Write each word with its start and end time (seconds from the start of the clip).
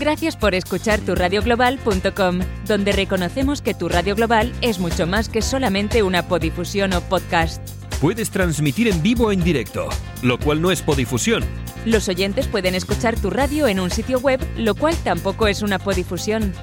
Gracias 0.00 0.34
por 0.34 0.54
escuchar 0.54 0.98
turradioglobal.com, 1.00 2.40
donde 2.66 2.92
reconocemos 2.92 3.60
que 3.60 3.74
tu 3.74 3.86
radio 3.86 4.16
global 4.16 4.50
es 4.62 4.78
mucho 4.78 5.06
más 5.06 5.28
que 5.28 5.42
solamente 5.42 6.02
una 6.02 6.26
podifusión 6.26 6.94
o 6.94 7.02
podcast. 7.02 7.60
Puedes 8.00 8.30
transmitir 8.30 8.88
en 8.88 9.02
vivo 9.02 9.26
o 9.26 9.32
en 9.32 9.44
directo, 9.44 9.90
lo 10.22 10.38
cual 10.38 10.62
no 10.62 10.70
es 10.70 10.80
podifusión. 10.80 11.44
Los 11.84 12.08
oyentes 12.08 12.46
pueden 12.46 12.74
escuchar 12.74 13.20
tu 13.20 13.28
radio 13.28 13.68
en 13.68 13.78
un 13.78 13.90
sitio 13.90 14.18
web, 14.20 14.40
lo 14.56 14.74
cual 14.74 14.96
tampoco 15.04 15.48
es 15.48 15.60
una 15.60 15.78
podifusión. 15.78 16.54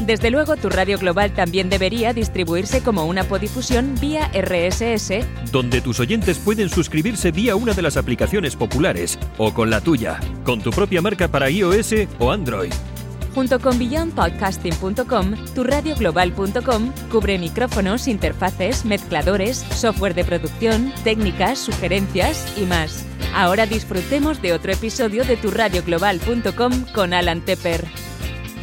Desde 0.00 0.30
luego, 0.30 0.56
tu 0.56 0.70
radio 0.70 0.98
global 0.98 1.32
también 1.34 1.68
debería 1.68 2.14
distribuirse 2.14 2.82
como 2.82 3.04
una 3.04 3.24
podifusión 3.24 3.94
vía 4.00 4.30
RSS, 4.32 5.26
donde 5.52 5.82
tus 5.82 6.00
oyentes 6.00 6.38
pueden 6.38 6.70
suscribirse 6.70 7.32
vía 7.32 7.54
una 7.54 7.74
de 7.74 7.82
las 7.82 7.98
aplicaciones 7.98 8.56
populares 8.56 9.18
o 9.36 9.52
con 9.52 9.68
la 9.68 9.82
tuya, 9.82 10.18
con 10.44 10.62
tu 10.62 10.70
propia 10.70 11.02
marca 11.02 11.28
para 11.28 11.50
iOS 11.50 11.94
o 12.18 12.30
Android. 12.32 12.72
Junto 13.34 13.60
con 13.60 13.78
beyondpodcasting.com, 13.78 15.34
turradioglobal.com 15.54 16.92
cubre 17.12 17.38
micrófonos, 17.38 18.08
interfaces, 18.08 18.84
mezcladores, 18.84 19.58
software 19.58 20.14
de 20.14 20.24
producción, 20.24 20.92
técnicas, 21.04 21.58
sugerencias 21.58 22.52
y 22.56 22.64
más. 22.64 23.04
Ahora 23.34 23.66
disfrutemos 23.66 24.42
de 24.42 24.54
otro 24.54 24.72
episodio 24.72 25.24
de 25.24 25.36
turradioglobal.com 25.36 26.86
con 26.92 27.12
Alan 27.12 27.42
Tepper. 27.44 28.09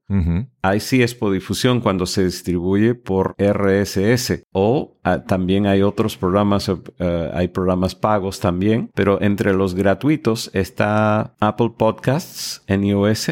Ahí 0.61 0.79
sí 0.79 1.01
es 1.01 1.15
Podifusión 1.15 1.81
cuando 1.81 2.05
se 2.05 2.23
distribuye 2.23 2.93
por 2.93 3.35
RSS. 3.39 4.45
O 4.51 4.99
ah, 5.03 5.23
también 5.23 5.65
hay 5.65 5.81
otros 5.81 6.17
programas, 6.17 6.69
eh, 6.69 7.31
hay 7.33 7.47
programas 7.47 7.95
pagos 7.95 8.39
también, 8.39 8.91
pero 8.93 9.19
entre 9.21 9.53
los 9.53 9.73
gratuitos 9.73 10.51
está 10.53 11.35
Apple 11.39 11.71
Podcasts 11.77 12.63
en 12.67 12.83
iOS, 12.83 13.31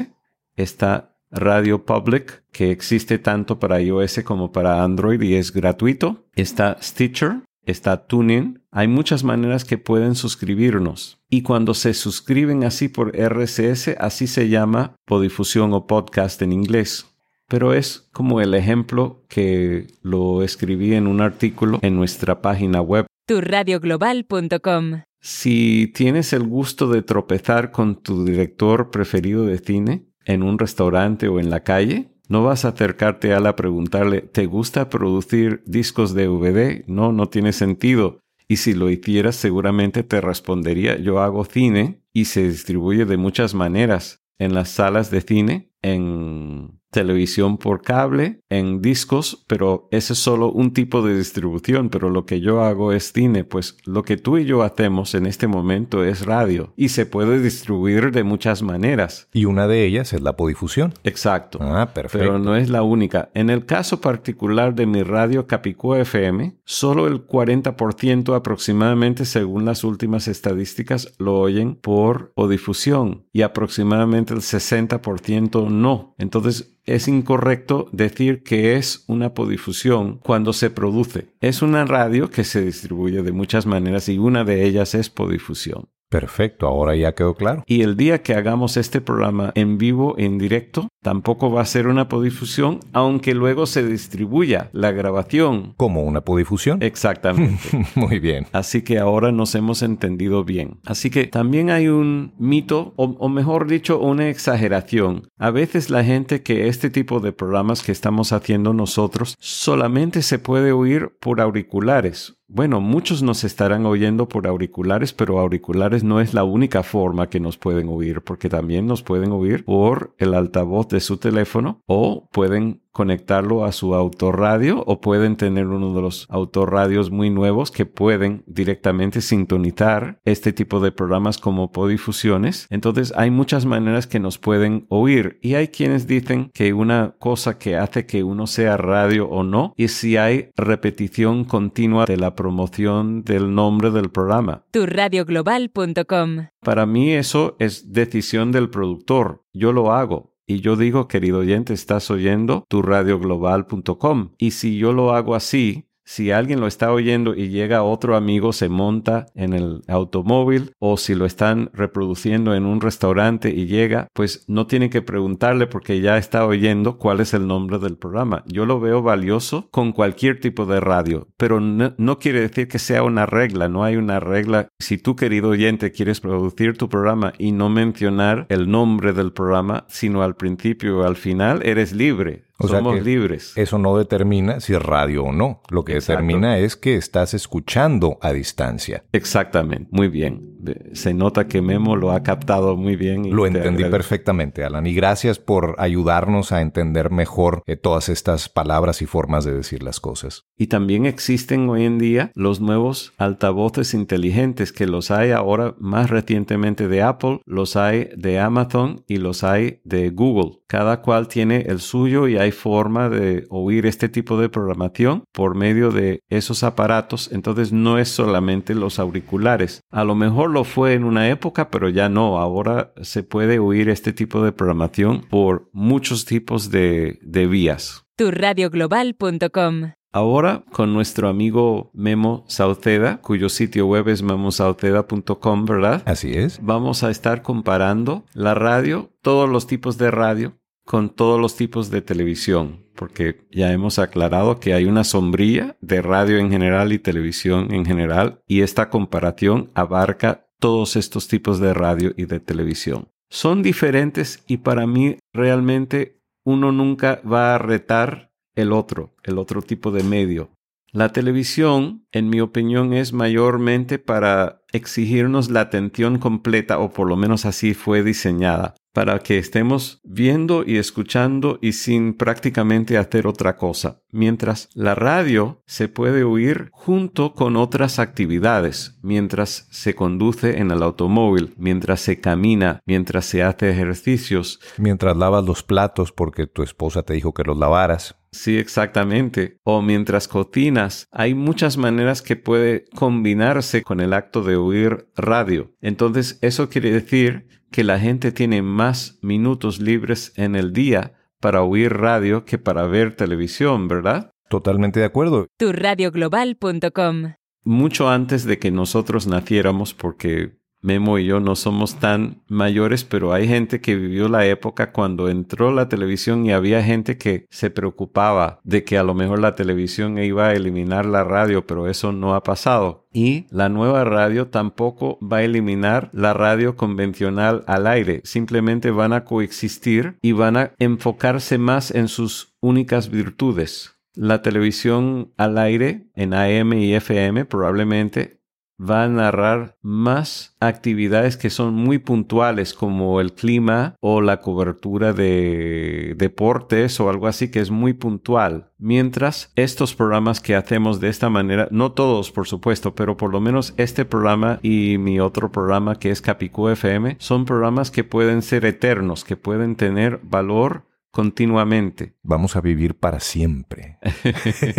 está 0.55 1.10
Radio 1.31 1.85
Public, 1.85 2.43
que 2.51 2.71
existe 2.71 3.17
tanto 3.17 3.59
para 3.59 3.81
iOS 3.81 4.21
como 4.23 4.51
para 4.51 4.83
Android 4.83 5.21
y 5.21 5.35
es 5.35 5.53
gratuito. 5.53 6.25
Está 6.35 6.77
Stitcher, 6.81 7.41
está 7.65 8.05
Tuning. 8.05 8.61
Hay 8.71 8.87
muchas 8.87 9.23
maneras 9.23 9.65
que 9.65 9.77
pueden 9.77 10.15
suscribirnos. 10.15 11.19
Y 11.29 11.41
cuando 11.41 11.73
se 11.73 11.93
suscriben 11.93 12.63
así 12.63 12.89
por 12.89 13.15
RSS, 13.15 13.95
así 13.99 14.27
se 14.27 14.49
llama 14.49 14.95
podifusión 15.05 15.73
o 15.73 15.87
podcast 15.87 16.41
en 16.41 16.51
inglés. 16.51 17.07
Pero 17.47 17.73
es 17.73 18.09
como 18.13 18.39
el 18.39 18.53
ejemplo 18.53 19.25
que 19.27 19.87
lo 20.01 20.43
escribí 20.43 20.93
en 20.93 21.07
un 21.07 21.21
artículo 21.21 21.79
en 21.81 21.95
nuestra 21.97 22.41
página 22.41 22.81
web. 22.81 23.05
Turradioglobal.com 23.27 25.01
Si 25.19 25.91
tienes 25.93 26.33
el 26.33 26.43
gusto 26.43 26.89
de 26.89 27.01
tropezar 27.01 27.71
con 27.71 28.01
tu 28.01 28.25
director 28.25 28.89
preferido 28.89 29.45
de 29.45 29.57
cine, 29.57 30.10
en 30.25 30.43
un 30.43 30.59
restaurante 30.59 31.27
o 31.27 31.39
en 31.39 31.49
la 31.49 31.63
calle, 31.63 32.11
no 32.27 32.43
vas 32.43 32.65
a 32.65 32.69
acercarte 32.69 33.33
a 33.33 33.37
él 33.37 33.45
a 33.45 33.55
preguntarle, 33.55 34.21
¿te 34.21 34.45
gusta 34.45 34.89
producir 34.89 35.63
discos 35.65 36.13
de 36.13 36.27
DVD? 36.27 36.83
No, 36.87 37.11
no 37.11 37.27
tiene 37.27 37.51
sentido. 37.51 38.19
Y 38.47 38.57
si 38.57 38.73
lo 38.73 38.89
hicieras, 38.89 39.35
seguramente 39.35 40.03
te 40.03 40.21
respondería, 40.21 40.97
yo 40.97 41.19
hago 41.19 41.45
cine 41.45 42.01
y 42.13 42.25
se 42.25 42.47
distribuye 42.47 43.05
de 43.05 43.17
muchas 43.17 43.53
maneras. 43.53 44.23
En 44.39 44.53
las 44.53 44.69
salas 44.69 45.11
de 45.11 45.21
cine, 45.21 45.71
en 45.81 46.80
televisión 46.91 47.57
por 47.57 47.81
cable, 47.81 48.41
en 48.49 48.81
discos, 48.81 49.43
pero 49.47 49.87
ese 49.91 50.13
es 50.13 50.19
solo 50.19 50.51
un 50.51 50.73
tipo 50.73 51.01
de 51.01 51.17
distribución, 51.17 51.89
pero 51.89 52.09
lo 52.09 52.25
que 52.25 52.41
yo 52.41 52.61
hago 52.61 52.91
es 52.91 53.11
cine, 53.13 53.43
pues 53.43 53.77
lo 53.85 54.03
que 54.03 54.17
tú 54.17 54.37
y 54.37 54.45
yo 54.45 54.61
hacemos 54.61 55.15
en 55.15 55.25
este 55.25 55.47
momento 55.47 56.03
es 56.03 56.25
radio 56.25 56.73
y 56.75 56.89
se 56.89 57.05
puede 57.05 57.39
distribuir 57.39 58.11
de 58.11 58.23
muchas 58.23 58.61
maneras. 58.61 59.27
Y 59.33 59.45
una 59.45 59.67
de 59.67 59.85
ellas 59.85 60.13
es 60.13 60.21
la 60.21 60.35
podifusión. 60.35 60.93
Exacto. 61.03 61.59
Ah, 61.61 61.93
perfecto. 61.93 62.19
Pero 62.19 62.39
no 62.39 62.55
es 62.55 62.69
la 62.69 62.83
única. 62.83 63.29
En 63.33 63.49
el 63.49 63.65
caso 63.65 64.01
particular 64.01 64.75
de 64.75 64.85
mi 64.85 65.03
radio 65.03 65.47
Capicúa 65.47 65.99
FM, 65.99 66.55
solo 66.65 67.07
el 67.07 67.25
40% 67.25 68.35
aproximadamente, 68.35 69.25
según 69.25 69.65
las 69.65 69.83
últimas 69.83 70.27
estadísticas, 70.27 71.13
lo 71.17 71.39
oyen 71.39 71.75
por 71.75 72.33
podifusión 72.33 73.25
y 73.31 73.43
aproximadamente 73.43 74.33
el 74.33 74.41
60% 74.41 75.69
no. 75.69 76.15
Entonces, 76.17 76.77
es 76.85 77.07
incorrecto 77.07 77.87
decir 77.91 78.43
que 78.43 78.75
es 78.75 79.03
una 79.07 79.33
podifusión 79.33 80.19
cuando 80.19 80.53
se 80.53 80.69
produce. 80.69 81.29
Es 81.39 81.61
una 81.61 81.85
radio 81.85 82.29
que 82.29 82.43
se 82.43 82.61
distribuye 82.63 83.21
de 83.21 83.31
muchas 83.31 83.65
maneras 83.65 84.09
y 84.09 84.17
una 84.17 84.43
de 84.43 84.65
ellas 84.65 84.95
es 84.95 85.09
podifusión. 85.09 85.89
Perfecto, 86.09 86.67
ahora 86.67 86.93
ya 86.95 87.15
quedó 87.15 87.35
claro. 87.35 87.63
Y 87.67 87.83
el 87.83 87.95
día 87.95 88.21
que 88.21 88.33
hagamos 88.33 88.75
este 88.75 88.99
programa 88.99 89.53
en 89.55 89.77
vivo, 89.77 90.15
en 90.17 90.37
directo, 90.37 90.89
tampoco 91.01 91.51
va 91.51 91.61
a 91.61 91.65
ser 91.65 91.87
una 91.87 92.07
podifusión, 92.07 92.79
aunque 92.93 93.33
luego 93.33 93.65
se 93.65 93.85
distribuya 93.85 94.69
la 94.71 94.91
grabación. 94.91 95.73
¿Como 95.77 96.03
una 96.03 96.21
podifusión? 96.21 96.81
Exactamente. 96.81 97.85
Muy 97.95 98.19
bien. 98.19 98.47
Así 98.51 98.83
que 98.83 98.99
ahora 98.99 99.31
nos 99.31 99.55
hemos 99.55 99.81
entendido 99.81 100.43
bien. 100.43 100.79
Así 100.85 101.09
que 101.09 101.25
también 101.27 101.69
hay 101.69 101.87
un 101.87 102.33
mito, 102.37 102.93
o, 102.95 103.05
o 103.05 103.29
mejor 103.29 103.67
dicho, 103.67 103.99
una 103.99 104.29
exageración. 104.29 105.27
A 105.37 105.49
veces 105.49 105.89
la 105.89 106.03
gente 106.03 106.43
que 106.43 106.67
este 106.67 106.89
tipo 106.89 107.19
de 107.19 107.31
programas 107.31 107.81
que 107.81 107.91
estamos 107.91 108.31
haciendo 108.31 108.73
nosotros 108.73 109.35
solamente 109.39 110.21
se 110.21 110.39
puede 110.39 110.71
oír 110.71 111.11
por 111.19 111.41
auriculares 111.41 112.35
bueno, 112.53 112.81
muchos 112.81 113.23
nos 113.23 113.45
estarán 113.45 113.85
oyendo 113.85 114.27
por 114.27 114.45
auriculares, 114.45 115.13
pero 115.13 115.39
auriculares 115.39 116.03
no 116.03 116.19
es 116.19 116.33
la 116.33 116.43
única 116.43 116.83
forma 116.83 117.29
que 117.29 117.39
nos 117.39 117.57
pueden 117.57 117.87
oír, 117.87 118.21
porque 118.21 118.49
también 118.49 118.87
nos 118.87 119.03
pueden 119.03 119.31
oír 119.31 119.63
por 119.63 120.13
el 120.17 120.33
altavoz 120.33 120.89
de 120.91 120.99
su 120.99 121.17
teléfono 121.17 121.81
o 121.87 122.27
pueden 122.31 122.81
conectarlo 122.91 123.65
a 123.65 123.71
su 123.71 123.95
autorradio 123.95 124.83
o 124.85 124.99
pueden 125.01 125.37
tener 125.37 125.67
uno 125.67 125.93
de 125.93 126.01
los 126.01 126.27
autorradios 126.29 127.09
muy 127.09 127.29
nuevos 127.29 127.71
que 127.71 127.85
pueden 127.85 128.43
directamente 128.47 129.21
sintonizar 129.21 130.19
este 130.25 130.53
tipo 130.53 130.79
de 130.79 130.91
programas 130.91 131.37
como 131.37 131.71
podifusiones. 131.71 132.67
Entonces 132.69 133.13
hay 133.15 133.31
muchas 133.31 133.65
maneras 133.65 134.07
que 134.07 134.19
nos 134.19 134.37
pueden 134.37 134.85
oír 134.89 135.39
y 135.41 135.55
hay 135.55 135.69
quienes 135.69 136.05
dicen 136.05 136.51
que 136.53 136.73
una 136.73 137.15
cosa 137.17 137.57
que 137.57 137.77
hace 137.77 138.05
que 138.05 138.23
uno 138.23 138.47
sea 138.47 138.77
radio 138.77 139.27
o 139.29 139.43
no 139.43 139.73
es 139.77 139.93
si 139.93 140.17
hay 140.17 140.49
repetición 140.57 141.45
continua 141.45 142.05
de 142.05 142.17
la 142.17 142.35
promoción 142.35 143.23
del 143.23 143.55
nombre 143.55 143.91
del 143.91 144.09
programa. 144.09 144.65
Turradioglobal.com 144.71 146.47
Para 146.61 146.85
mí 146.85 147.13
eso 147.13 147.55
es 147.59 147.93
decisión 147.93 148.51
del 148.51 148.69
productor. 148.69 149.43
Yo 149.53 149.73
lo 149.73 149.91
hago 149.91 150.30
y 150.51 150.59
yo 150.59 150.75
digo, 150.75 151.07
querido 151.07 151.39
oyente, 151.39 151.73
estás 151.73 152.11
oyendo 152.11 152.65
tu 152.67 152.81
radioglobal.com. 152.81 154.31
Y 154.37 154.51
si 154.51 154.77
yo 154.77 154.91
lo 154.91 155.13
hago 155.13 155.33
así, 155.33 155.87
si 156.03 156.31
alguien 156.31 156.59
lo 156.59 156.67
está 156.67 156.91
oyendo 156.91 157.35
y 157.35 157.49
llega 157.49 157.83
otro 157.83 158.15
amigo, 158.15 158.53
se 158.53 158.69
monta 158.69 159.27
en 159.35 159.53
el 159.53 159.81
automóvil 159.87 160.73
o 160.79 160.97
si 160.97 161.15
lo 161.15 161.25
están 161.25 161.69
reproduciendo 161.73 162.55
en 162.55 162.65
un 162.65 162.81
restaurante 162.81 163.49
y 163.49 163.65
llega, 163.65 164.07
pues 164.13 164.43
no 164.47 164.67
tiene 164.67 164.89
que 164.89 165.01
preguntarle 165.01 165.67
porque 165.67 166.01
ya 166.01 166.17
está 166.17 166.45
oyendo 166.45 166.97
cuál 166.97 167.19
es 167.19 167.33
el 167.33 167.47
nombre 167.47 167.79
del 167.79 167.97
programa. 167.97 168.43
Yo 168.47 168.65
lo 168.65 168.79
veo 168.79 169.01
valioso 169.01 169.67
con 169.71 169.91
cualquier 169.91 170.39
tipo 170.39 170.65
de 170.65 170.79
radio, 170.79 171.27
pero 171.37 171.59
no, 171.59 171.93
no 171.97 172.19
quiere 172.19 172.41
decir 172.41 172.67
que 172.67 172.79
sea 172.79 173.03
una 173.03 173.25
regla, 173.25 173.69
no 173.69 173.83
hay 173.83 173.95
una 173.95 174.19
regla. 174.19 174.67
Si 174.79 174.97
tú, 174.97 175.15
querido 175.15 175.49
oyente, 175.49 175.91
quieres 175.91 176.19
producir 176.19 176.77
tu 176.77 176.89
programa 176.89 177.33
y 177.37 177.51
no 177.51 177.69
mencionar 177.69 178.45
el 178.49 178.69
nombre 178.69 179.13
del 179.13 179.31
programa, 179.31 179.85
sino 179.87 180.23
al 180.23 180.35
principio 180.35 180.99
o 180.99 181.03
al 181.03 181.15
final, 181.15 181.61
eres 181.63 181.93
libre. 181.93 182.45
O 182.63 182.67
sea 182.67 182.79
Somos 182.79 182.95
que 182.95 183.01
libres. 183.01 183.53
Eso 183.55 183.77
no 183.77 183.97
determina 183.97 184.59
si 184.59 184.73
es 184.73 184.81
radio 184.81 185.25
o 185.25 185.31
no. 185.31 185.61
Lo 185.69 185.83
que 185.83 185.93
Exacto. 185.93 186.21
determina 186.21 186.57
es 186.57 186.75
que 186.75 186.95
estás 186.95 187.33
escuchando 187.33 188.17
a 188.21 188.31
distancia. 188.33 189.03
Exactamente, 189.11 189.87
muy 189.91 190.07
bien. 190.07 190.50
Se 190.93 191.13
nota 191.13 191.47
que 191.47 191.61
Memo 191.61 191.95
lo 191.95 192.11
ha 192.11 192.23
captado 192.23 192.75
muy 192.75 192.95
bien. 192.95 193.25
y 193.25 193.31
Lo 193.31 193.43
te 193.43 193.49
entendí 193.49 193.83
perfectamente, 193.85 194.63
Alan. 194.63 194.85
Y 194.87 194.93
gracias 194.93 195.39
por 195.39 195.75
ayudarnos 195.77 196.51
a 196.51 196.61
entender 196.61 197.11
mejor 197.11 197.63
eh, 197.65 197.75
todas 197.75 198.09
estas 198.09 198.49
palabras 198.49 199.01
y 199.01 199.05
formas 199.05 199.45
de 199.45 199.53
decir 199.53 199.83
las 199.83 199.99
cosas. 199.99 200.45
Y 200.57 200.67
también 200.67 201.05
existen 201.05 201.69
hoy 201.69 201.85
en 201.85 201.97
día 201.97 202.31
los 202.35 202.61
nuevos 202.61 203.13
altavoces 203.17 203.93
inteligentes 203.93 204.71
que 204.71 204.87
los 204.87 205.11
hay 205.11 205.31
ahora 205.31 205.75
más 205.79 206.09
recientemente 206.09 206.87
de 206.87 207.01
Apple, 207.01 207.41
los 207.45 207.75
hay 207.75 208.09
de 208.15 208.39
Amazon 208.39 209.03
y 209.07 209.17
los 209.17 209.43
hay 209.43 209.81
de 209.83 210.09
Google. 210.09 210.59
Cada 210.67 211.01
cual 211.01 211.27
tiene 211.27 211.65
el 211.67 211.79
suyo 211.79 212.27
y 212.27 212.37
hay 212.37 212.51
forma 212.51 213.09
de 213.09 213.45
oír 213.49 213.85
este 213.85 214.09
tipo 214.09 214.39
de 214.39 214.49
programación 214.49 215.23
por 215.33 215.55
medio 215.55 215.91
de 215.91 216.21
esos 216.29 216.63
aparatos. 216.63 217.29
Entonces 217.31 217.71
no 217.71 217.97
es 217.97 218.09
solamente 218.09 218.75
los 218.75 218.99
auriculares. 218.99 219.81
A 219.91 220.03
lo 220.03 220.15
mejor 220.15 220.50
lo 220.51 220.63
fue 220.63 220.93
en 220.93 221.03
una 221.03 221.29
época, 221.29 221.69
pero 221.69 221.89
ya 221.89 222.09
no. 222.09 222.37
Ahora 222.37 222.93
se 223.01 223.23
puede 223.23 223.57
oír 223.57 223.89
este 223.89 224.13
tipo 224.13 224.43
de 224.43 224.51
programación 224.51 225.21
por 225.29 225.69
muchos 225.73 226.25
tipos 226.25 226.69
de, 226.69 227.19
de 227.23 227.47
vías. 227.47 228.05
Turradioglobal.com 228.17 229.93
Ahora 230.13 230.65
con 230.73 230.93
nuestro 230.93 231.29
amigo 231.29 231.89
Memo 231.93 232.43
Sauceda, 232.47 233.21
cuyo 233.21 233.47
sitio 233.47 233.87
web 233.87 234.09
es 234.09 234.21
memosauceda.com, 234.21 235.65
¿verdad? 235.65 236.03
Así 236.05 236.33
es. 236.33 236.59
Vamos 236.61 237.03
a 237.03 237.09
estar 237.09 237.41
comparando 237.41 238.25
la 238.33 238.53
radio, 238.53 239.09
todos 239.21 239.49
los 239.49 239.67
tipos 239.67 239.97
de 239.97 240.11
radio, 240.11 240.59
con 240.83 241.09
todos 241.09 241.39
los 241.39 241.55
tipos 241.55 241.89
de 241.91 242.01
televisión, 242.01 242.85
porque 242.95 243.47
ya 243.51 243.71
hemos 243.71 243.99
aclarado 243.99 244.59
que 244.59 244.73
hay 244.73 244.85
una 244.85 245.03
sombrilla 245.03 245.77
de 245.81 246.01
radio 246.01 246.37
en 246.37 246.51
general 246.51 246.93
y 246.93 246.99
televisión 246.99 247.73
en 247.73 247.85
general, 247.85 248.41
y 248.47 248.61
esta 248.61 248.89
comparación 248.89 249.71
abarca 249.73 250.47
todos 250.59 250.95
estos 250.95 251.27
tipos 251.27 251.59
de 251.59 251.73
radio 251.73 252.13
y 252.15 252.25
de 252.25 252.39
televisión. 252.39 253.09
Son 253.29 253.63
diferentes 253.63 254.43
y 254.47 254.57
para 254.57 254.85
mí 254.85 255.17
realmente 255.33 256.21
uno 256.43 256.71
nunca 256.71 257.21
va 257.29 257.55
a 257.55 257.57
retar 257.57 258.31
el 258.55 258.71
otro, 258.73 259.15
el 259.23 259.37
otro 259.37 259.61
tipo 259.61 259.91
de 259.91 260.03
medio. 260.03 260.51
La 260.91 261.13
televisión, 261.13 262.05
en 262.11 262.29
mi 262.29 262.41
opinión, 262.41 262.93
es 262.93 263.13
mayormente 263.13 263.97
para 263.97 264.61
exigirnos 264.73 265.49
la 265.49 265.61
atención 265.61 266.19
completa, 266.19 266.79
o 266.79 266.91
por 266.91 267.07
lo 267.07 267.15
menos 267.15 267.45
así 267.45 267.73
fue 267.73 268.03
diseñada, 268.03 268.75
para 268.93 269.19
que 269.19 269.37
estemos 269.37 270.01
viendo 270.03 270.63
y 270.65 270.77
escuchando 270.77 271.59
y 271.61 271.73
sin 271.73 272.13
prácticamente 272.13 272.97
hacer 272.97 273.27
otra 273.27 273.55
cosa. 273.55 274.01
Mientras 274.11 274.69
la 274.73 274.95
radio 274.95 275.61
se 275.65 275.87
puede 275.87 276.23
oír 276.23 276.69
junto 276.71 277.33
con 277.33 277.55
otras 277.55 277.99
actividades, 277.99 278.99
mientras 279.01 279.67
se 279.71 279.95
conduce 279.95 280.59
en 280.59 280.71
el 280.71 280.83
automóvil, 280.83 281.53
mientras 281.57 282.01
se 282.01 282.19
camina, 282.19 282.81
mientras 282.85 283.25
se 283.25 283.43
hace 283.43 283.69
ejercicios. 283.69 284.59
Mientras 284.77 285.15
lavas 285.15 285.45
los 285.45 285.63
platos 285.63 286.11
porque 286.11 286.47
tu 286.47 286.63
esposa 286.63 287.03
te 287.03 287.13
dijo 287.13 287.33
que 287.33 287.43
los 287.43 287.57
lavaras. 287.57 288.17
Sí, 288.33 288.57
exactamente. 288.57 289.59
O 289.63 289.81
mientras 289.81 290.27
cocinas, 290.27 291.07
hay 291.11 291.33
muchas 291.35 291.77
maneras 291.77 292.21
que 292.21 292.37
puede 292.37 292.85
combinarse 292.95 293.83
con 293.83 293.99
el 293.99 294.13
acto 294.13 294.41
de 294.41 294.55
oír 294.55 295.09
radio. 295.15 295.73
Entonces, 295.81 296.39
eso 296.41 296.69
quiere 296.69 296.91
decir 296.91 297.60
que 297.71 297.83
la 297.83 297.99
gente 297.99 298.31
tiene 298.31 298.61
más 298.61 299.17
minutos 299.21 299.79
libres 299.79 300.33
en 300.35 300.55
el 300.55 300.73
día 300.73 301.13
para 301.39 301.63
oír 301.63 301.93
radio 301.93 302.45
que 302.45 302.57
para 302.57 302.85
ver 302.85 303.15
televisión, 303.15 303.87
¿verdad? 303.87 304.31
Totalmente 304.49 304.99
de 304.99 305.05
acuerdo. 305.05 305.47
Turradioglobal.com 305.57 307.33
Mucho 307.63 308.09
antes 308.09 308.43
de 308.43 308.59
que 308.59 308.71
nosotros 308.71 309.25
naciéramos, 309.27 309.93
porque 309.93 310.60
Memo 310.81 311.19
y 311.19 311.25
yo 311.25 311.39
no 311.39 311.55
somos 311.55 311.95
tan 311.95 312.41
mayores, 312.47 313.03
pero 313.03 313.33
hay 313.33 313.47
gente 313.47 313.81
que 313.81 313.95
vivió 313.95 314.27
la 314.29 314.45
época 314.45 314.91
cuando 314.91 315.29
entró 315.29 315.71
la 315.71 315.89
televisión 315.89 316.45
y 316.45 316.51
había 316.51 316.83
gente 316.83 317.17
que 317.17 317.45
se 317.49 317.69
preocupaba 317.69 318.59
de 318.63 318.83
que 318.83 318.97
a 318.97 319.03
lo 319.03 319.13
mejor 319.13 319.39
la 319.39 319.55
televisión 319.55 320.17
iba 320.17 320.47
a 320.47 320.53
eliminar 320.53 321.05
la 321.05 321.23
radio, 321.23 321.65
pero 321.67 321.87
eso 321.87 322.11
no 322.11 322.33
ha 322.33 322.43
pasado. 322.43 323.07
Y 323.13 323.45
la 323.49 323.69
nueva 323.69 324.03
radio 324.05 324.47
tampoco 324.47 325.19
va 325.21 325.37
a 325.37 325.43
eliminar 325.43 326.09
la 326.13 326.33
radio 326.33 326.75
convencional 326.75 327.63
al 327.67 327.87
aire, 327.87 328.21
simplemente 328.23 328.89
van 328.89 329.13
a 329.13 329.25
coexistir 329.25 330.17
y 330.21 330.31
van 330.31 330.57
a 330.57 330.71
enfocarse 330.79 331.57
más 331.57 331.91
en 331.91 332.07
sus 332.07 332.55
únicas 332.59 333.09
virtudes. 333.09 333.97
La 334.13 334.41
televisión 334.41 335.31
al 335.37 335.57
aire 335.57 336.07
en 336.15 336.33
AM 336.33 336.73
y 336.73 336.93
FM 336.93 337.45
probablemente 337.45 338.40
va 338.81 339.03
a 339.03 339.07
narrar 339.07 339.77
más 339.81 340.55
actividades 340.59 341.37
que 341.37 341.49
son 341.49 341.73
muy 341.73 341.99
puntuales 341.99 342.73
como 342.73 343.21
el 343.21 343.33
clima 343.33 343.95
o 343.99 344.21
la 344.21 344.39
cobertura 344.39 345.13
de 345.13 346.15
deportes 346.17 346.99
o 346.99 347.09
algo 347.09 347.27
así 347.27 347.51
que 347.51 347.59
es 347.59 347.71
muy 347.71 347.93
puntual. 347.93 348.71
Mientras 348.77 349.51
estos 349.55 349.93
programas 349.93 350.39
que 350.39 350.55
hacemos 350.55 350.99
de 350.99 351.09
esta 351.09 351.29
manera, 351.29 351.67
no 351.71 351.91
todos 351.91 352.31
por 352.31 352.47
supuesto, 352.47 352.95
pero 352.95 353.17
por 353.17 353.31
lo 353.31 353.39
menos 353.39 353.73
este 353.77 354.05
programa 354.05 354.59
y 354.63 354.97
mi 354.97 355.19
otro 355.19 355.51
programa 355.51 355.99
que 355.99 356.09
es 356.09 356.21
Capicú 356.21 356.69
FM, 356.69 357.17
son 357.19 357.45
programas 357.45 357.91
que 357.91 358.03
pueden 358.03 358.41
ser 358.41 358.65
eternos, 358.65 359.23
que 359.23 359.37
pueden 359.37 359.75
tener 359.75 360.19
valor 360.23 360.90
continuamente. 361.11 362.15
Vamos 362.23 362.55
a 362.55 362.61
vivir 362.61 362.95
para 362.95 363.19
siempre 363.19 363.99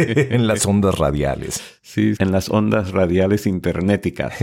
en 0.04 0.46
las 0.46 0.66
ondas 0.66 0.98
radiales. 0.98 1.78
Sí, 1.82 2.14
en 2.18 2.32
las 2.32 2.48
ondas 2.48 2.90
radiales 2.92 3.46
internéticas. 3.46 4.34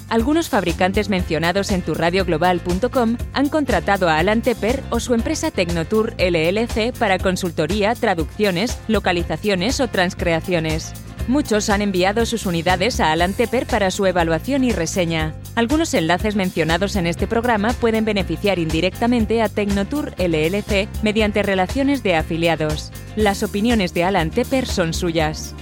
Algunos 0.09 0.49
fabricantes 0.49 1.07
mencionados 1.09 1.71
en 1.71 1.83
turradioglobal.com 1.83 3.17
han 3.33 3.49
contratado 3.49 4.09
a 4.09 4.17
Alan 4.17 4.41
Tepper 4.41 4.81
o 4.89 4.99
su 4.99 5.13
empresa 5.13 5.51
Tecnotour 5.51 6.15
LLC 6.17 6.97
para 6.97 7.19
consultoría, 7.19 7.93
traducciones, 7.93 8.79
localizaciones 8.87 9.79
o 9.79 9.87
transcreaciones. 9.87 10.93
Muchos 11.27 11.69
han 11.69 11.83
enviado 11.83 12.25
sus 12.25 12.47
unidades 12.47 12.99
a 12.99 13.11
Alan 13.11 13.33
Tepper 13.33 13.67
para 13.67 13.91
su 13.91 14.07
evaluación 14.07 14.63
y 14.63 14.71
reseña. 14.71 15.35
Algunos 15.53 15.93
enlaces 15.93 16.35
mencionados 16.35 16.95
en 16.95 17.05
este 17.05 17.27
programa 17.27 17.73
pueden 17.73 18.03
beneficiar 18.03 18.57
indirectamente 18.57 19.43
a 19.43 19.49
Tecnotour 19.49 20.15
LLC 20.17 20.87
mediante 21.03 21.43
relaciones 21.43 22.01
de 22.01 22.15
afiliados. 22.15 22.91
Las 23.15 23.43
opiniones 23.43 23.93
de 23.93 24.05
Alan 24.05 24.31
Tepper 24.31 24.65
son 24.65 24.95
suyas. 24.95 25.53